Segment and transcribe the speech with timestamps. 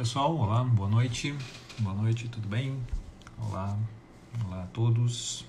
[0.00, 1.36] pessoal, olá, boa noite,
[1.78, 2.74] boa noite, tudo bem?
[3.36, 3.78] Olá,
[4.46, 5.44] olá a todos.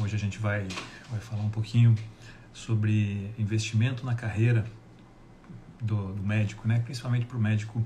[0.00, 0.66] Hoje a gente vai,
[1.10, 1.94] vai falar um pouquinho
[2.54, 4.64] sobre investimento na carreira
[5.82, 6.78] do, do médico, né?
[6.78, 7.84] principalmente para o médico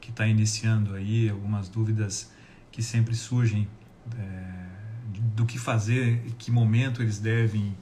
[0.00, 2.30] que está iniciando aí, algumas dúvidas
[2.70, 3.66] que sempre surgem
[4.16, 4.66] é,
[5.34, 7.76] do que fazer, que momento eles devem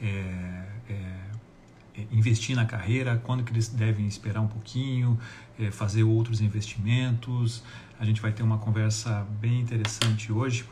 [0.00, 0.06] é,
[0.88, 1.31] é,
[2.10, 5.18] investir na carreira, quando que eles devem esperar um pouquinho,
[5.58, 7.62] é, fazer outros investimentos.
[7.98, 10.64] A gente vai ter uma conversa bem interessante hoje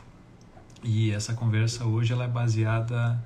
[0.83, 3.23] e essa conversa hoje ela é baseada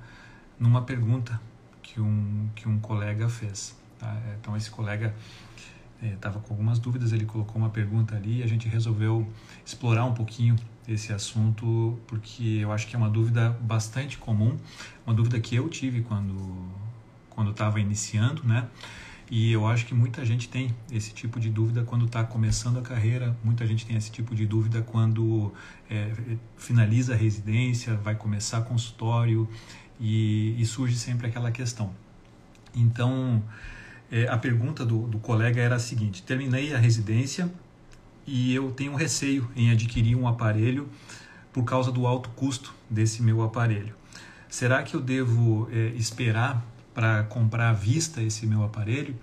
[0.58, 1.40] numa pergunta
[1.82, 3.76] que um, que um colega fez.
[3.98, 4.14] Tá?
[4.38, 5.14] Então esse colega
[6.02, 9.26] estava é, com algumas dúvidas, ele colocou uma pergunta ali e a gente resolveu
[9.64, 14.56] explorar um pouquinho esse assunto porque eu acho que é uma dúvida bastante comum,
[15.06, 16.36] uma dúvida que eu tive quando
[17.36, 18.66] quando estava iniciando, né?
[19.30, 22.82] E eu acho que muita gente tem esse tipo de dúvida quando está começando a
[22.82, 25.52] carreira, muita gente tem esse tipo de dúvida quando
[25.90, 26.12] é,
[26.56, 29.48] finaliza a residência, vai começar consultório
[30.00, 31.92] e, e surge sempre aquela questão.
[32.74, 33.42] Então,
[34.12, 37.52] é, a pergunta do, do colega era a seguinte: terminei a residência
[38.24, 40.88] e eu tenho receio em adquirir um aparelho
[41.52, 43.94] por causa do alto custo desse meu aparelho.
[44.48, 46.64] Será que eu devo é, esperar
[46.96, 49.14] para comprar à vista esse meu aparelho?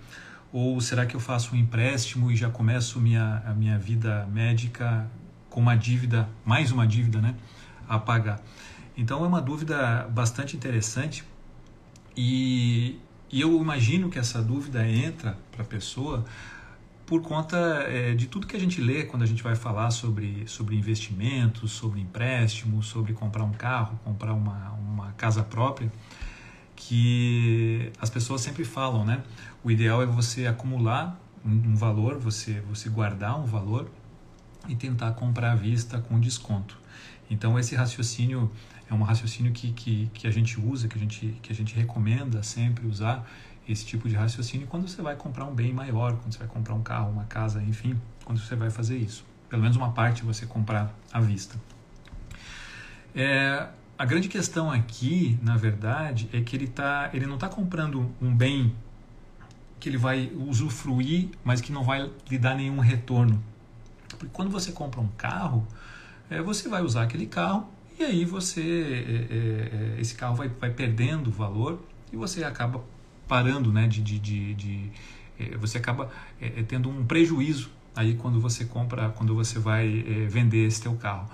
[0.52, 5.10] Ou será que eu faço um empréstimo e já começo minha, a minha vida médica
[5.50, 7.34] com uma dívida, mais uma dívida, né,
[7.88, 8.40] a pagar?
[8.96, 11.24] Então é uma dúvida bastante interessante
[12.16, 16.24] e, e eu imagino que essa dúvida entra para a pessoa
[17.04, 17.56] por conta
[17.88, 21.72] é, de tudo que a gente lê quando a gente vai falar sobre, sobre investimentos,
[21.72, 25.90] sobre empréstimo, sobre comprar um carro, comprar uma, uma casa própria
[26.76, 29.22] que as pessoas sempre falam, né?
[29.62, 33.90] O ideal é você acumular um, valor, você, você guardar um valor
[34.68, 36.78] e tentar comprar à vista com desconto.
[37.30, 38.50] Então esse raciocínio
[38.88, 41.74] é um raciocínio que, que, que a gente usa, que a gente, que a gente
[41.74, 43.28] recomenda sempre usar
[43.68, 46.74] esse tipo de raciocínio quando você vai comprar um bem maior, quando você vai comprar
[46.74, 49.24] um carro, uma casa, enfim, quando você vai fazer isso.
[49.48, 51.58] Pelo menos uma parte você comprar à vista.
[53.14, 58.10] É, a grande questão aqui, na verdade, é que ele, tá, ele não está comprando
[58.20, 58.74] um bem
[59.78, 63.42] que ele vai usufruir, mas que não vai lhe dar nenhum retorno.
[64.08, 65.66] Porque quando você compra um carro,
[66.30, 67.68] é, você vai usar aquele carro
[67.98, 71.80] e aí você é, é, é esse carro vai, vai perdendo valor
[72.12, 72.82] e você acaba
[73.28, 74.90] parando, né, de, de, de, de
[75.38, 76.10] é, você acaba
[76.40, 79.86] é, tendo um prejuízo aí quando você compra, quando você vai
[80.28, 81.28] vender esse teu carro.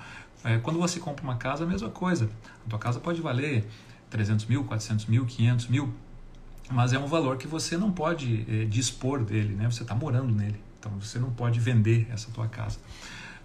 [0.45, 2.31] É, quando você compra uma casa, a mesma coisa.
[2.67, 3.67] A tua casa pode valer
[4.09, 5.95] 300 mil, 400 mil, 500 mil,
[6.71, 9.71] mas é um valor que você não pode é, dispor dele, né?
[9.71, 12.79] Você está morando nele, então você não pode vender essa tua casa.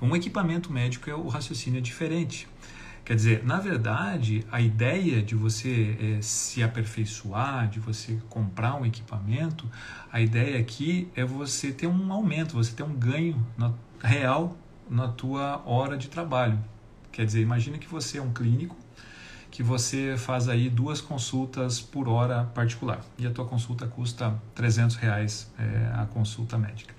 [0.01, 2.47] Um equipamento médico, é o raciocínio é diferente.
[3.03, 8.85] Quer dizer, na verdade, a ideia de você é, se aperfeiçoar, de você comprar um
[8.85, 9.69] equipamento,
[10.12, 13.72] a ideia aqui é você ter um aumento, você ter um ganho na,
[14.03, 14.57] real
[14.89, 16.59] na tua hora de trabalho.
[17.16, 18.76] Quer dizer, imagine que você é um clínico,
[19.50, 24.98] que você faz aí duas consultas por hora particular e a tua consulta custa 300
[24.98, 26.94] reais é, a consulta médica.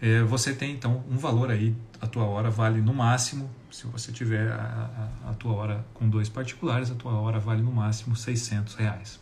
[0.00, 4.10] É, você tem então um valor aí, a tua hora vale no máximo, se você
[4.10, 8.16] tiver a, a, a tua hora com dois particulares, a tua hora vale no máximo
[8.16, 9.20] 600 reais.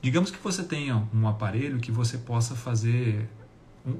[0.00, 3.28] Digamos que você tenha um aparelho que você possa fazer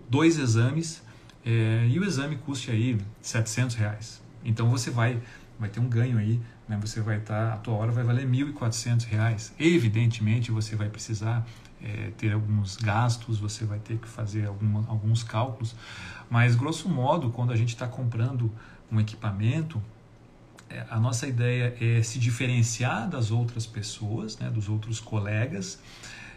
[0.09, 1.03] dois exames
[1.44, 4.27] é, e o exame custe aí 700 reais.
[4.44, 5.21] Então você vai
[5.59, 6.78] vai ter um ganho aí, né?
[6.81, 9.53] Você vai estar, tá, a tua hora vai valer R$ 1.400.
[9.59, 11.44] Evidentemente você vai precisar
[11.82, 15.75] é, ter alguns gastos, você vai ter que fazer alguma, alguns cálculos,
[16.31, 18.53] mas grosso modo, quando a gente está comprando
[18.91, 19.82] um equipamento,
[20.70, 25.81] é, a nossa ideia é se diferenciar das outras pessoas, né, dos outros colegas,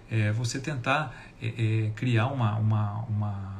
[0.10, 3.56] é, você tentar é, é, criar uma, uma, uma,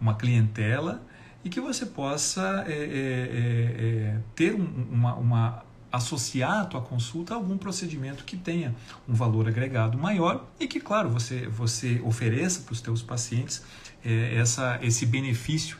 [0.00, 1.02] uma clientela
[1.46, 6.80] e que você possa é, é, é, é ter um, uma, uma associar a tua
[6.80, 8.74] consulta a algum procedimento que tenha
[9.08, 13.62] um valor agregado maior e que, claro, você, você ofereça para os teus pacientes
[14.04, 15.78] é, essa, esse benefício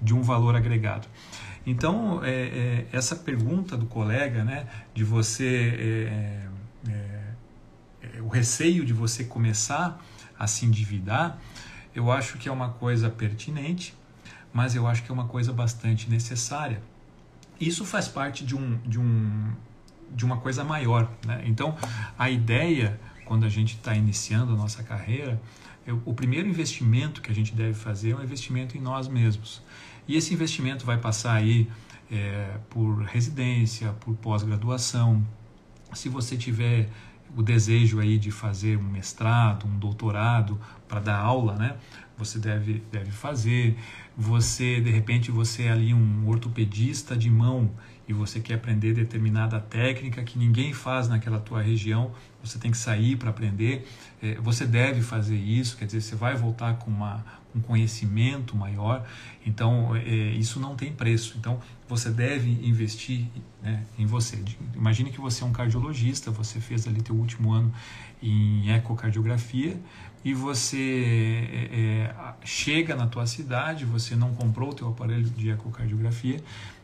[0.00, 1.08] de um valor agregado.
[1.66, 6.46] Então, é, é, essa pergunta do colega, né, de você,
[8.22, 10.00] o receio de você começar
[10.38, 11.40] a se endividar,
[11.92, 13.97] eu acho que é uma coisa pertinente,
[14.52, 16.82] mas eu acho que é uma coisa bastante necessária.
[17.60, 19.52] Isso faz parte de, um, de, um,
[20.14, 21.10] de uma coisa maior.
[21.26, 21.42] Né?
[21.46, 21.76] Então,
[22.18, 25.40] a ideia, quando a gente está iniciando a nossa carreira,
[26.04, 29.62] o primeiro investimento que a gente deve fazer é um investimento em nós mesmos.
[30.06, 31.68] E esse investimento vai passar aí
[32.10, 35.24] é, por residência, por pós-graduação.
[35.92, 36.88] Se você tiver
[37.36, 41.76] o desejo aí de fazer um mestrado, um doutorado para dar aula, né?
[42.18, 43.76] Você deve, deve fazer.
[44.16, 47.70] Você, de repente, você é ali um ortopedista de mão
[48.08, 52.10] e você quer aprender determinada técnica que ninguém faz naquela tua região,
[52.42, 53.86] você tem que sair para aprender.
[54.22, 57.24] É, você deve fazer isso, quer dizer, você vai voltar com uma,
[57.58, 59.06] um conhecimento maior.
[59.44, 61.36] Então, é, isso não tem preço.
[61.38, 63.26] Então, você deve investir
[63.62, 64.42] né, em você.
[64.74, 67.72] Imagine que você é um cardiologista, você fez ali teu último ano
[68.22, 69.80] em ecocardiografia
[70.24, 75.50] e você é, é chega na tua cidade, você não comprou o teu aparelho de
[75.50, 76.42] ecocardiografia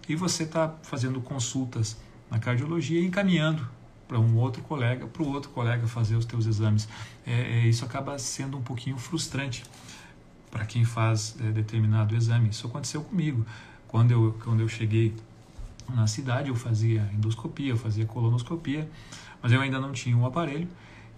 [0.09, 1.97] e você está fazendo consultas
[2.31, 3.69] na cardiologia e encaminhando
[4.07, 6.89] para um outro colega, para o outro colega fazer os teus exames.
[7.27, 9.65] É, é, isso acaba sendo um pouquinho frustrante
[10.55, 12.49] para quem faz é, determinado exame.
[12.49, 13.45] Isso aconteceu comigo.
[13.89, 15.15] Quando eu, quando eu cheguei
[15.93, 18.89] na cidade, eu fazia endoscopia, eu fazia colonoscopia,
[19.43, 20.69] mas eu ainda não tinha um aparelho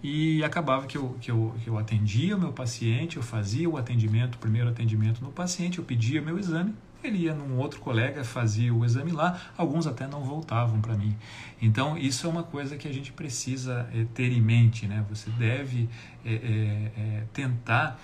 [0.03, 3.77] e acabava que eu, que eu, que eu atendia o meu paciente, eu fazia o
[3.77, 6.73] atendimento, o primeiro atendimento no paciente, eu pedia meu exame
[7.03, 11.15] ele ia num outro colega, fazia o exame lá, alguns até não voltavam para mim.
[11.61, 15.05] Então, isso é uma coisa que a gente precisa é, ter em mente, né?
[15.09, 15.89] Você deve
[16.25, 17.99] é, é, tentar,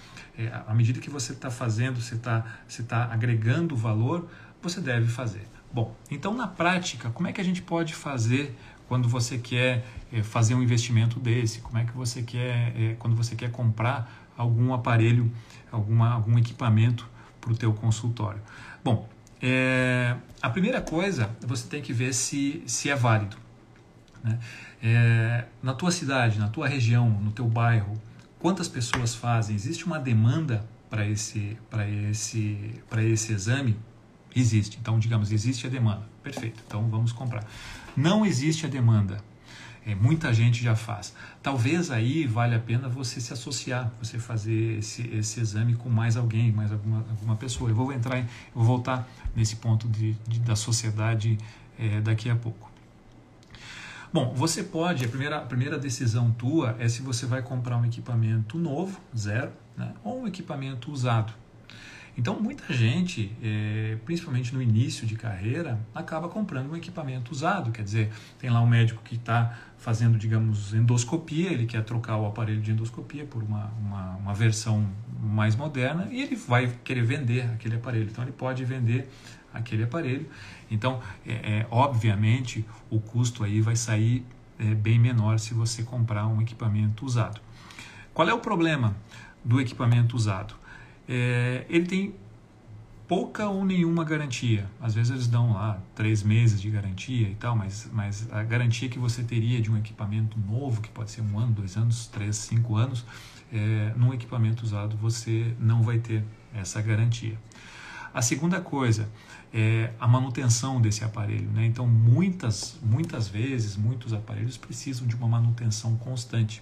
[0.68, 4.28] à medida que você está fazendo, você está você tá agregando valor,
[4.62, 5.48] você deve fazer.
[5.72, 8.56] Bom, então na prática, como é que a gente pode fazer
[8.88, 9.84] quando você quer
[10.24, 11.62] fazer um investimento desse?
[11.62, 15.32] Como é que você quer, quando você quer comprar algum aparelho,
[15.72, 17.10] alguma, algum equipamento
[17.44, 18.42] para o teu consultório?
[18.84, 19.08] Bom,
[19.42, 23.36] é, a primeira coisa você tem que ver se, se é válido.
[24.24, 24.40] Né?
[24.82, 28.02] É, na tua cidade, na tua região, no teu bairro,
[28.40, 29.56] quantas pessoas fazem?
[29.56, 31.58] Existe uma demanda para esse,
[32.10, 33.78] esse, esse exame?
[34.36, 34.78] Existe.
[34.82, 36.04] Então, digamos, existe a demanda.
[36.24, 36.64] Perfeito.
[36.66, 37.46] Então, vamos comprar.
[37.96, 39.18] Não existe a demanda
[39.86, 41.14] é, muita gente já faz.
[41.42, 46.16] Talvez aí vale a pena você se associar, você fazer esse, esse exame com mais
[46.16, 47.70] alguém, mais alguma, alguma pessoa.
[47.70, 51.38] Eu vou entrar, eu vou voltar nesse ponto de, de da sociedade
[51.78, 52.72] é, daqui a pouco.
[54.12, 57.86] Bom, você pode, a primeira, a primeira decisão tua é se você vai comprar um
[57.86, 61.34] equipamento novo, zero, né, ou um equipamento usado.
[62.16, 67.72] Então, muita gente, é, principalmente no início de carreira, acaba comprando um equipamento usado.
[67.72, 72.28] Quer dizer, tem lá um médico que está fazendo, digamos, endoscopia, ele quer trocar o
[72.28, 74.88] aparelho de endoscopia por uma, uma, uma, versão
[75.22, 78.08] mais moderna e ele vai querer vender aquele aparelho.
[78.10, 79.10] Então, ele pode vender
[79.52, 80.30] aquele aparelho.
[80.70, 84.24] Então, é, é obviamente, o custo aí vai sair
[84.60, 87.42] é, bem menor se você comprar um equipamento usado.
[88.14, 88.96] Qual é o problema
[89.44, 90.63] do equipamento usado?
[91.08, 92.16] É, ele tem
[93.08, 94.70] pouca ou nenhuma garantia.
[94.82, 98.90] Às vezes eles dão lá três meses de garantia e tal, mas, mas a garantia
[98.90, 102.38] que você teria de um equipamento novo, que pode ser um ano, dois anos, três,
[102.38, 103.06] cinco anos,
[103.52, 106.24] é, num equipamento usado você não vai ter
[106.54, 107.38] essa garantia.
[108.14, 109.10] A segunda coisa
[109.54, 111.50] é a manutenção desse aparelho.
[111.52, 111.66] Né?
[111.66, 116.62] Então, muitas, muitas vezes, muitos aparelhos precisam de uma manutenção constante.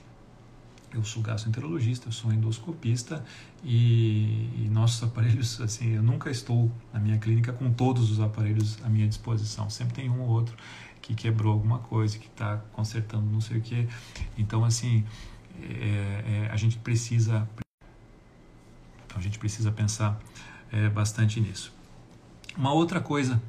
[0.93, 3.23] Eu sou gastroenterologista, eu sou endoscopista
[3.63, 8.77] e, e, nossos aparelhos, assim, eu nunca estou na minha clínica com todos os aparelhos
[8.83, 9.69] à minha disposição.
[9.69, 10.55] Sempre tem um ou outro
[11.01, 13.87] que quebrou alguma coisa, que está consertando não sei o que.
[14.37, 15.05] Então, assim,
[15.61, 17.47] é, é, a gente precisa,
[19.05, 20.19] então a gente precisa pensar
[20.71, 21.73] é, bastante nisso.
[22.57, 23.41] Uma outra coisa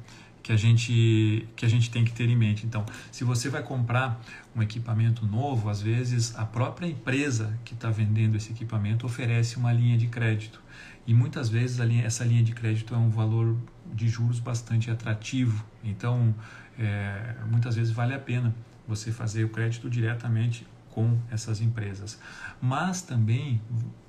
[0.43, 2.65] que a gente que a gente tem que ter em mente.
[2.65, 4.21] Então, se você vai comprar
[4.53, 9.71] um equipamento novo, às vezes a própria empresa que está vendendo esse equipamento oferece uma
[9.71, 10.61] linha de crédito
[11.07, 13.55] e muitas vezes linha, essa linha de crédito é um valor
[13.93, 15.65] de juros bastante atrativo.
[15.83, 16.35] Então,
[16.77, 18.53] é, muitas vezes vale a pena
[18.87, 22.19] você fazer o crédito diretamente com essas empresas.
[22.61, 23.61] Mas também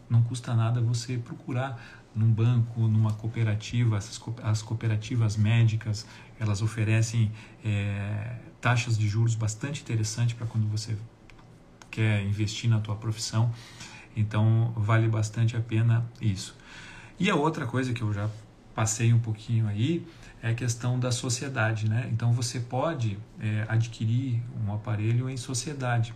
[0.08, 1.80] não custa nada você procurar
[2.14, 6.06] num banco, numa cooperativa, essas, as cooperativas médicas,
[6.38, 7.30] elas oferecem
[7.64, 10.96] é, taxas de juros bastante interessantes para quando você
[11.90, 13.52] quer investir na tua profissão.
[14.16, 16.56] Então, vale bastante a pena isso.
[17.18, 18.28] E a outra coisa que eu já
[18.74, 20.06] passei um pouquinho aí
[20.42, 22.08] é a questão da sociedade, né?
[22.12, 26.12] Então, você pode é, adquirir um aparelho em sociedade.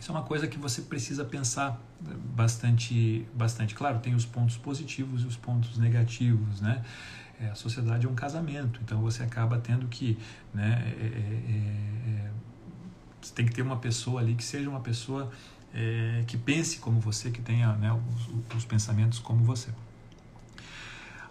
[0.00, 1.80] Isso é uma coisa que você precisa pensar
[2.34, 3.74] bastante, bastante.
[3.74, 6.84] Claro, tem os pontos positivos e os pontos negativos, né?
[7.40, 10.18] É, a sociedade é um casamento, então você acaba tendo que,
[10.54, 10.82] né?
[10.86, 12.30] É, é, é, é
[13.20, 15.30] você tem que ter uma pessoa ali que seja uma pessoa
[15.74, 19.68] é, que pense como você, que tenha né, os, os, pensamentos como você.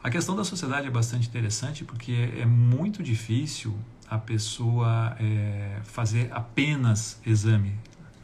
[0.04, 3.76] A questão da sociedade é bastante interessante porque é, muito difícil
[4.08, 5.18] a pessoa
[5.84, 7.74] fazer apenas exame.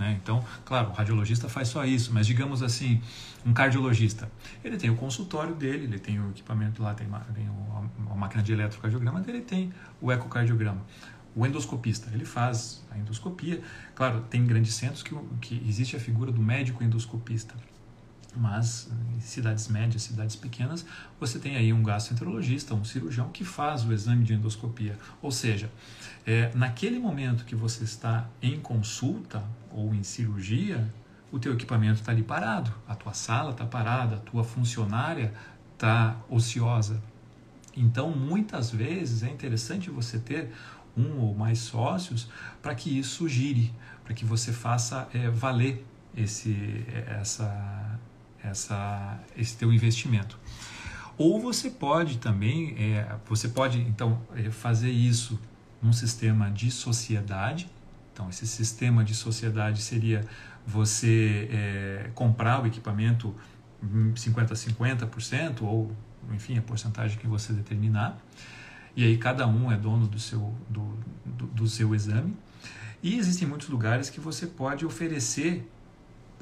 [0.02, 0.18] Né?
[0.20, 3.00] Então, claro, o radiologista faz só isso, mas digamos assim,
[3.46, 4.32] um cardiologista,
[4.64, 7.48] ele tem o consultório dele, ele tem o equipamento lá, tem, tem
[8.00, 10.82] uma máquina de eletrocardiograma dele, tem o ecocardiograma.
[11.36, 13.62] O endoscopista, ele faz a endoscopia.
[13.94, 17.54] Claro, tem grandes centros que, que existe a figura do médico endoscopista.
[18.36, 20.86] Mas em cidades médias, cidades pequenas,
[21.20, 24.98] você tem aí um gastroenterologista, um cirurgião que faz o exame de endoscopia.
[25.22, 25.70] Ou seja,
[26.26, 30.88] é, naquele momento que você está em consulta ou em cirurgia,
[31.32, 35.34] o teu equipamento está ali parado, a tua sala está parada, a tua funcionária
[35.74, 37.02] está ociosa.
[37.76, 40.52] Então, muitas vezes é interessante você ter
[40.96, 42.30] um ou mais sócios
[42.62, 43.74] para que isso gire,
[44.04, 45.86] para que você faça é, valer
[46.16, 47.91] esse, essa,
[48.44, 50.38] essa, esse teu investimento.
[51.18, 55.40] Ou você pode também, é, você pode então é, fazer isso
[55.82, 57.70] num sistema de sociedade.
[58.14, 60.26] Então, esse sistema de sociedade seria
[60.66, 63.36] você é, comprar o equipamento
[64.16, 65.92] 50 a 50% ou
[66.32, 68.22] enfim a porcentagem que você determinar
[68.96, 72.36] e aí cada um é dono do seu, do, do, do seu exame.
[73.02, 75.68] E existem muitos lugares que você pode oferecer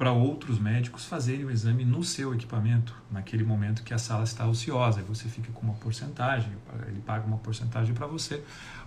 [0.00, 4.46] para outros médicos fazerem o exame no seu equipamento, naquele momento que a sala está
[4.46, 5.02] ociosa.
[5.02, 6.50] Você fica com uma porcentagem,
[6.88, 8.42] ele paga uma porcentagem para você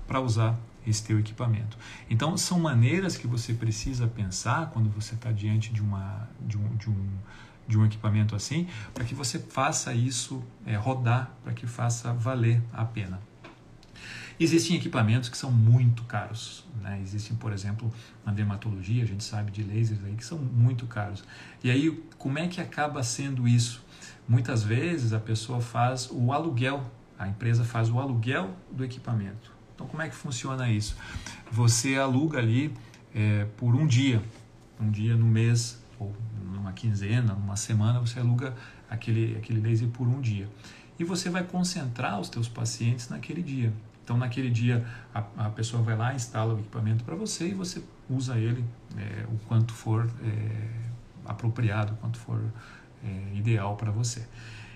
[0.08, 1.78] para usar esse teu equipamento.
[2.10, 6.76] Então, são maneiras que você precisa pensar quando você está diante de, uma, de, um,
[6.78, 7.10] de, um,
[7.68, 12.60] de um equipamento assim, para que você faça isso é, rodar, para que faça valer
[12.74, 13.22] a pena.
[14.40, 16.66] Existem equipamentos que são muito caros.
[16.82, 17.00] Né?
[17.02, 17.92] Existem, por exemplo,
[18.26, 21.24] na dermatologia, a gente sabe de lasers aí que são muito caros.
[21.64, 23.84] E aí, como é que acaba sendo isso?
[24.28, 26.84] Muitas vezes a pessoa faz o aluguel,
[27.18, 29.52] a empresa faz o aluguel do equipamento.
[29.76, 30.96] Então, como é que funciona isso?
[31.52, 32.74] Você aluga ali
[33.14, 34.24] é, por um dia,
[34.80, 36.14] um dia no mês, ou
[36.44, 38.56] numa quinzena, numa semana, você aluga
[38.90, 40.50] aquele, aquele laser por um dia.
[40.98, 43.74] E você vai concentrar os teus pacientes naquele dia.
[44.04, 47.82] Então, naquele dia, a, a pessoa vai lá, instala o equipamento para você e você
[48.10, 48.64] usa ele
[48.98, 50.68] é, o quanto for é,
[51.26, 52.42] apropriado, o quanto for
[53.04, 54.28] é, ideal para você.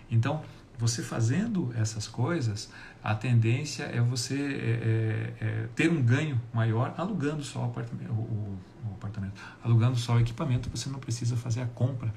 [0.09, 0.41] Então,
[0.79, 2.71] você fazendo essas coisas,
[3.03, 8.11] a tendência é você é, é, é ter um ganho maior alugando só o apartamento,
[8.11, 12.13] o, o apartamento, alugando só o equipamento, você não precisa fazer a compra,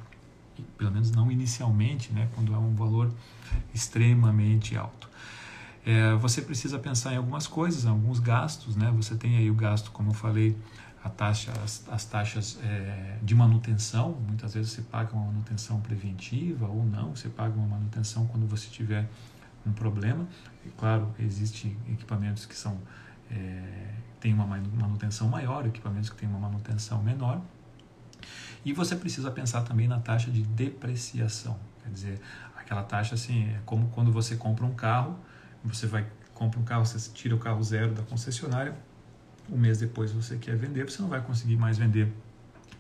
[0.79, 3.11] pelo menos não inicialmente, né, quando é um valor
[3.75, 5.10] extremamente alto
[5.85, 8.93] é, você precisa pensar em algumas coisas, alguns gastos, né?
[8.97, 10.57] Você tem aí o gasto, como eu falei,
[11.03, 14.13] a taxa, as, as taxas é, de manutenção.
[14.27, 18.69] Muitas vezes você paga uma manutenção preventiva ou não, você paga uma manutenção quando você
[18.69, 19.09] tiver
[19.67, 20.27] um problema.
[20.67, 22.79] E, claro, existem equipamentos que são
[23.31, 27.41] é, têm uma manutenção maior, equipamentos que têm uma manutenção menor.
[28.65, 32.21] E você precisa pensar também na taxa de depreciação, quer dizer,
[32.55, 35.19] aquela taxa assim, é como quando você compra um carro,
[35.65, 36.07] você vai
[36.41, 38.75] compra um carro, você tira o carro zero da concessionária,
[39.51, 42.11] um mês depois você quer vender, você não vai conseguir mais vender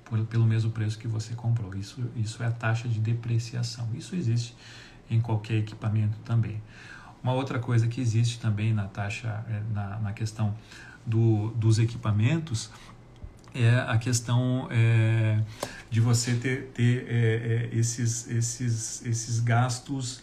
[0.06, 1.74] por, pelo mesmo preço que você comprou.
[1.74, 3.86] Isso, isso é a taxa de depreciação.
[3.94, 4.56] Isso existe
[5.10, 6.62] em qualquer equipamento também.
[7.22, 10.56] Uma outra coisa que existe também na taxa, é, na, na questão
[11.04, 12.70] do, dos equipamentos,
[13.54, 15.42] é a questão é,
[15.90, 20.22] de você ter, ter é, é esses, esses, esses gastos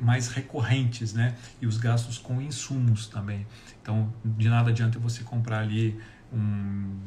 [0.00, 1.34] mais recorrentes, né?
[1.60, 3.46] E os gastos com insumos também.
[3.80, 5.98] Então, de nada adianta você comprar ali
[6.32, 6.98] um,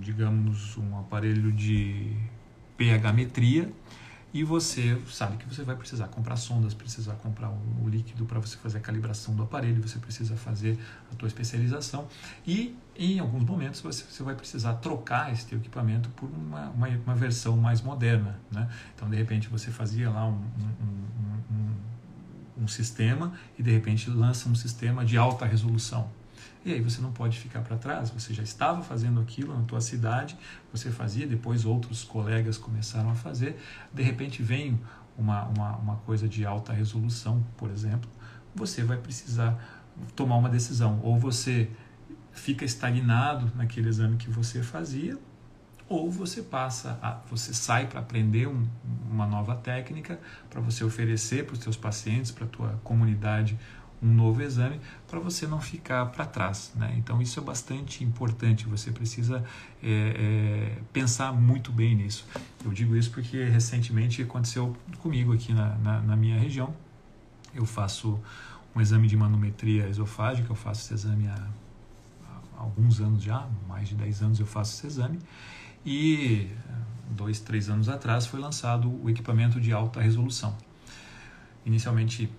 [0.00, 2.16] digamos, um aparelho de
[2.76, 3.72] pH-metria
[4.32, 8.38] e você sabe que você vai precisar comprar sondas, precisar comprar o, o líquido para
[8.38, 10.78] você fazer a calibração do aparelho, você precisa fazer
[11.10, 12.06] a tua especialização
[12.46, 16.88] e em alguns momentos você, você vai precisar trocar esse teu equipamento por uma, uma,
[16.88, 18.68] uma versão mais moderna, né?
[18.94, 21.06] Então de repente você fazia lá um, um,
[21.50, 21.57] um
[22.60, 26.10] um sistema e de repente lança um sistema de alta resolução.
[26.64, 29.80] E aí você não pode ficar para trás, você já estava fazendo aquilo na tua
[29.80, 30.36] cidade,
[30.72, 33.56] você fazia, depois outros colegas começaram a fazer,
[33.92, 34.78] de repente vem
[35.16, 38.10] uma, uma, uma coisa de alta resolução, por exemplo,
[38.54, 39.58] você vai precisar
[40.14, 41.70] tomar uma decisão, ou você
[42.32, 45.18] fica estagnado naquele exame que você fazia,
[45.88, 48.66] ou você passa, a, você sai para aprender um,
[49.10, 53.58] uma nova técnica para você oferecer para os seus pacientes, para a tua comunidade
[54.02, 56.72] um novo exame para você não ficar para trás.
[56.74, 56.94] Né?
[56.98, 59.44] Então isso é bastante importante, você precisa
[59.82, 62.26] é, é, pensar muito bem nisso.
[62.64, 66.74] Eu digo isso porque recentemente aconteceu comigo aqui na, na, na minha região.
[67.54, 68.20] Eu faço
[68.74, 71.48] um exame de manometria esofágica, eu faço esse exame há,
[72.56, 75.18] há alguns anos já, mais de 10 anos eu faço esse exame,
[75.84, 76.50] e
[77.10, 80.56] dois, três anos atrás foi lançado o equipamento de alta resolução.
[81.64, 82.30] Inicialmente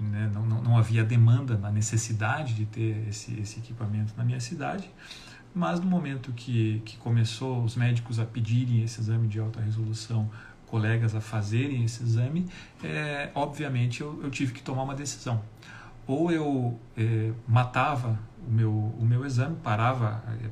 [0.00, 4.40] né, não, não, não, havia demanda, na necessidade de ter esse, esse equipamento na minha
[4.40, 4.90] cidade,
[5.54, 10.30] mas no momento que, que começou os médicos a pedirem esse exame de alta resolução,
[10.66, 12.48] colegas a fazerem esse exame,
[12.82, 15.42] é, obviamente eu, eu, tive que tomar uma decisão.
[16.06, 20.48] Ou eu é, matava o meu, o meu exame, parava é,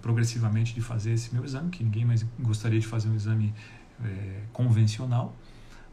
[0.00, 3.52] progressivamente de fazer esse meu exame, que ninguém mais gostaria de fazer um exame
[4.04, 5.34] é, convencional,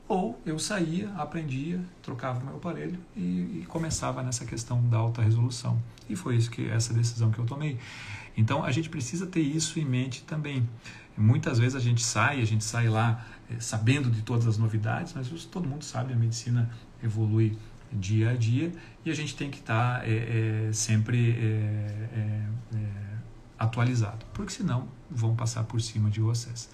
[0.08, 5.82] ou eu saía, aprendia, trocava meu aparelho e, e, começava nessa questão da alta resolução.
[6.10, 7.80] E foi isso que essa decisão que eu tomei.
[8.36, 10.68] Então a gente precisa ter isso em mente também.
[11.18, 15.14] Muitas vezes a gente sai, a gente sai lá é, sabendo de todas as novidades,
[15.14, 16.70] mas todo mundo sabe a medicina
[17.02, 17.58] evolui
[17.92, 18.72] dia a dia
[19.06, 22.46] e a gente tem que estar tá, é, é, sempre é,
[23.64, 26.70] atualizado, porque senão vão passar por cima de vocês.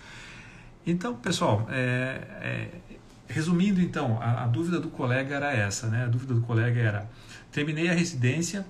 [0.86, 1.68] Então, pessoal,
[3.30, 6.06] resumindo então, a, a, dúvida do colega era essa, né?
[6.06, 7.10] A dúvida do colega era:
[7.52, 8.66] terminei a residência,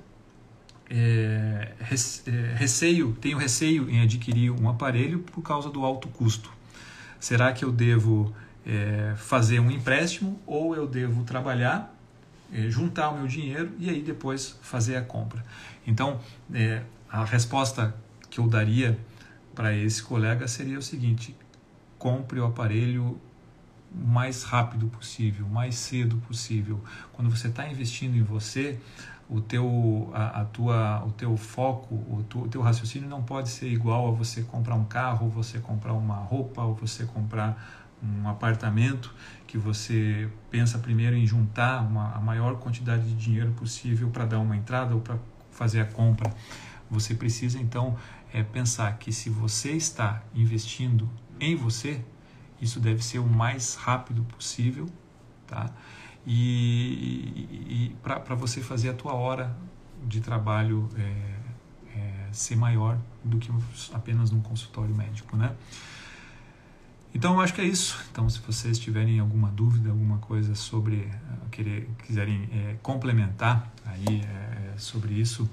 [0.89, 6.51] é, é, receio, tenho receio em adquirir um aparelho por causa do alto custo.
[7.19, 8.33] Será que eu devo
[8.65, 11.95] é, fazer um empréstimo ou eu devo trabalhar,
[12.51, 15.43] é, juntar o meu dinheiro e aí depois fazer a compra?
[15.88, 16.19] Então,
[16.53, 17.95] é, a resposta
[18.29, 18.98] que eu daria
[19.55, 21.36] para esse colega seria o seguinte:
[21.98, 23.19] compre o aparelho
[23.93, 26.79] mais rápido possível, mais cedo possível.
[27.13, 28.79] Quando você está investindo em você,
[29.29, 33.50] o teu, a, a, tua, o teu foco, o, tu, o teu raciocínio não pode
[33.50, 37.88] ser igual a você comprar um carro, ou você comprar uma roupa, ou você comprar
[38.01, 39.13] um apartamento,
[39.45, 44.39] que você pensa primeiro em juntar uma, a maior quantidade de dinheiro possível para dar
[44.39, 45.18] uma entrada ou para
[45.51, 46.31] fazer a compra.
[46.89, 47.96] Você precisa então
[48.33, 52.03] é, pensar que se você está investindo em você,
[52.61, 54.87] isso deve ser o mais rápido possível,
[55.48, 55.72] tá?
[56.25, 59.55] E, e para você fazer a tua hora
[60.05, 63.51] de trabalho é, é, ser maior do que
[63.94, 65.55] apenas num consultório médico, né?
[67.13, 67.98] Então eu acho que é isso.
[68.11, 74.22] Então se vocês tiverem alguma dúvida, alguma coisa sobre uh, querer quiserem é, complementar aí
[74.22, 75.50] é, sobre isso,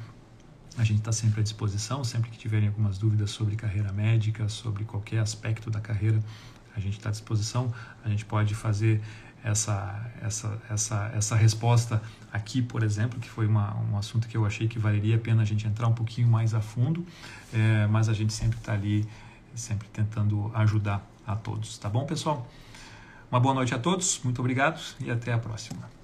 [0.78, 2.04] a gente está sempre à disposição.
[2.04, 6.22] Sempre que tiverem algumas dúvidas sobre carreira médica, sobre qualquer aspecto da carreira,
[6.74, 7.72] a gente está à disposição,
[8.04, 9.00] a gente pode fazer
[9.42, 14.44] essa, essa, essa, essa resposta aqui, por exemplo, que foi uma, um assunto que eu
[14.44, 17.06] achei que valeria a pena a gente entrar um pouquinho mais a fundo,
[17.52, 19.08] é, mas a gente sempre está ali,
[19.54, 21.78] sempre tentando ajudar a todos.
[21.78, 22.46] Tá bom, pessoal?
[23.30, 25.95] Uma boa noite a todos, muito obrigado e até a próxima.